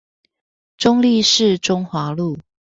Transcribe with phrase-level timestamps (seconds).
[0.79, 2.39] 中壢市中華路